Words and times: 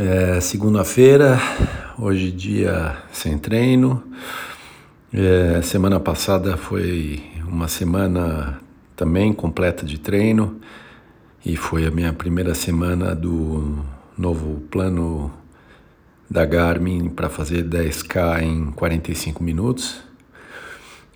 É, 0.00 0.40
Segunda-feira, 0.40 1.40
hoje 1.98 2.30
dia 2.30 2.98
sem 3.10 3.36
treino. 3.36 4.00
É, 5.12 5.60
semana 5.60 5.98
passada 5.98 6.56
foi 6.56 7.20
uma 7.48 7.66
semana 7.66 8.60
também 8.94 9.32
completa 9.32 9.84
de 9.84 9.98
treino 9.98 10.60
e 11.44 11.56
foi 11.56 11.84
a 11.84 11.90
minha 11.90 12.12
primeira 12.12 12.54
semana 12.54 13.12
do 13.12 13.84
novo 14.16 14.60
plano 14.70 15.32
da 16.30 16.44
Garmin 16.44 17.08
para 17.08 17.28
fazer 17.28 17.64
10K 17.64 18.40
em 18.44 18.70
45 18.70 19.42
minutos, 19.42 20.00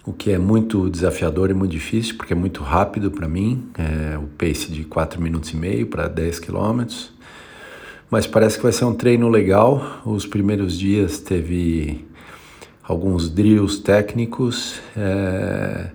o 0.05 0.12
que 0.12 0.33
é 0.33 0.39
muito 0.39 0.91
desafiador 0.91 1.53
e 1.53 1.55
muito 1.55 1.71
difícil 1.71 2.17
porque 2.17 2.33
é 2.33 2.37
muito 2.37 2.64
rápido 2.64 3.12
para 3.12 3.29
mim, 3.29 3.71
é 3.79 4.19
o 4.19 4.27
pace 4.27 4.73
de 4.73 4.83
4 4.83 5.23
minutos 5.23 5.51
e 5.51 5.57
meio 5.57 5.87
para 5.87 6.09
10 6.09 6.41
quilômetros 6.41 7.21
mas 8.13 8.27
parece 8.27 8.59
que 8.59 8.62
vai 8.62 8.73
ser 8.73 8.84
um 8.84 8.93
treino 8.93 9.27
legal. 9.30 10.02
Os 10.05 10.27
primeiros 10.27 10.79
dias 10.79 11.19
teve 11.19 12.05
alguns 12.83 13.30
drills 13.30 13.79
técnicos, 13.79 14.83
é, 14.95 15.87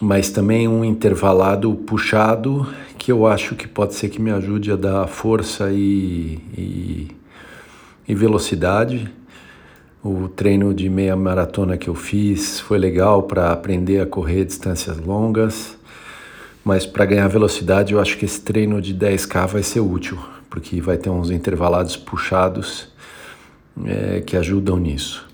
mas 0.00 0.30
também 0.30 0.68
um 0.68 0.84
intervalado 0.84 1.74
puxado 1.74 2.72
que 2.96 3.10
eu 3.10 3.26
acho 3.26 3.56
que 3.56 3.66
pode 3.66 3.94
ser 3.94 4.08
que 4.08 4.22
me 4.22 4.30
ajude 4.30 4.70
a 4.70 4.76
dar 4.76 5.08
força 5.08 5.72
e, 5.72 6.38
e, 6.56 7.08
e 8.06 8.14
velocidade. 8.14 9.12
O 10.00 10.28
treino 10.28 10.72
de 10.72 10.88
meia 10.88 11.16
maratona 11.16 11.76
que 11.76 11.88
eu 11.88 11.94
fiz 11.96 12.60
foi 12.60 12.78
legal 12.78 13.24
para 13.24 13.50
aprender 13.50 14.00
a 14.00 14.06
correr 14.06 14.44
distâncias 14.44 14.96
longas, 14.96 15.76
mas 16.64 16.86
para 16.86 17.04
ganhar 17.04 17.28
velocidade 17.28 17.92
eu 17.92 18.00
acho 18.00 18.16
que 18.16 18.24
esse 18.24 18.40
treino 18.40 18.80
de 18.80 18.94
10K 18.94 19.46
vai 19.46 19.62
ser 19.62 19.80
útil 19.80 20.18
porque 20.52 20.82
vai 20.82 20.98
ter 20.98 21.08
uns 21.08 21.30
intervalados 21.30 21.96
puxados 21.96 22.86
é, 23.86 24.20
que 24.20 24.36
ajudam 24.36 24.76
nisso. 24.76 25.26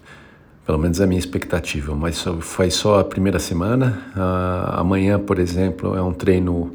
Pelo 0.65 0.79
menos 0.79 1.01
é 1.01 1.05
a 1.05 1.07
minha 1.09 1.19
expectativa, 1.19 1.93
mas 1.93 2.19
só, 2.19 2.35
foi 2.35 2.71
só 2.71 3.01
a 3.01 3.05
primeira 3.05 3.41
semana. 3.41 4.01
Ah, 4.15 4.77
amanhã, 4.79 5.19
por 5.19 5.41
exemplo, 5.41 5.97
é 5.97 6.01
um 6.01 6.13
treino 6.13 6.73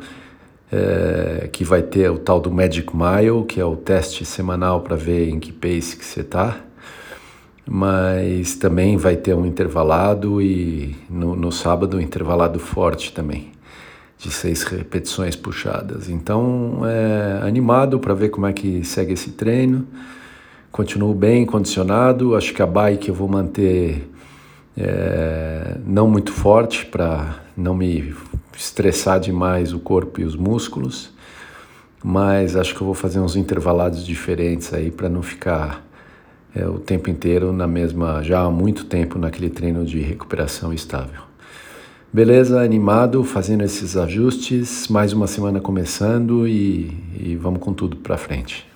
é, 0.70 1.48
que 1.54 1.64
vai 1.64 1.82
ter 1.82 2.12
o 2.12 2.18
tal 2.18 2.42
do 2.42 2.52
Magic 2.52 2.92
Mile, 2.94 3.46
que 3.48 3.62
é 3.62 3.66
o 3.66 3.78
teste 3.78 4.26
semanal 4.26 4.82
para 4.82 4.98
ver 4.98 5.30
em 5.30 5.40
que 5.40 5.54
pace 5.54 5.96
que 5.96 6.04
você 6.04 6.20
está. 6.20 6.58
Mas 7.66 8.58
também 8.58 8.98
vai 8.98 9.16
ter 9.16 9.34
um 9.34 9.46
intervalado 9.46 10.42
e 10.42 10.98
no, 11.10 11.34
no 11.34 11.50
sábado 11.50 11.96
um 11.96 12.02
intervalado 12.02 12.60
forte 12.60 13.14
também 13.14 13.54
de 14.24 14.32
seis 14.32 14.64
repetições 14.64 15.36
puxadas. 15.36 16.10
Então, 16.10 16.80
é 16.86 17.46
animado 17.46 18.00
para 18.00 18.14
ver 18.14 18.30
como 18.30 18.48
é 18.48 18.54
que 18.54 18.82
segue 18.86 19.14
esse 19.14 19.32
treino. 19.32 19.86
Continuo 20.72 21.14
bem 21.14 21.46
condicionado. 21.46 22.34
Acho 22.34 22.54
que 22.54 22.62
a 22.62 22.66
bike 22.66 23.10
eu 23.10 23.16
vou 23.16 23.28
manter 23.28 24.10
é, 24.78 25.78
não 25.86 26.08
muito 26.08 26.32
forte 26.32 26.86
para 26.86 27.36
não 27.56 27.76
me 27.76 28.16
estressar 28.58 29.20
demais 29.20 29.74
o 29.74 29.80
corpo 29.80 30.22
e 30.22 30.24
os 30.24 30.38
músculos. 30.38 31.12
Mas 32.02 32.56
acho 32.56 32.74
que 32.74 32.82
eu 32.82 32.86
vou 32.86 32.96
fazer 32.96 33.20
uns 33.20 33.36
intervalados 33.36 34.06
diferentes 34.06 34.74
aí 34.74 34.90
para 34.90 35.10
não 35.10 35.22
ficar 35.22 35.86
é, 36.56 36.66
o 36.66 36.80
tempo 36.80 37.10
inteiro 37.10 37.52
na 37.52 37.68
mesma, 37.68 38.24
já 38.24 38.42
há 38.42 38.50
muito 38.50 38.86
tempo 38.86 39.20
naquele 39.20 39.50
treino 39.50 39.84
de 39.86 40.00
recuperação 40.00 40.72
estável. 40.74 41.33
Beleza, 42.14 42.62
animado, 42.62 43.24
fazendo 43.24 43.64
esses 43.64 43.98
ajustes, 43.98 44.88
mais 44.88 45.14
uma 45.14 45.26
semana 45.26 45.60
começando 45.60 46.48
e, 46.48 46.96
e 47.20 47.36
vamos 47.36 47.60
com 47.60 47.74
tudo 47.74 47.98
para 47.98 48.16
frente. 48.20 48.68